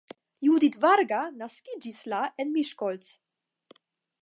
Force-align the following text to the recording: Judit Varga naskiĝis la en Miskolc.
Judit 0.45 0.77
Varga 0.85 1.19
naskiĝis 1.41 2.01
la 2.15 2.21
en 2.45 2.51
Miskolc. 2.57 3.13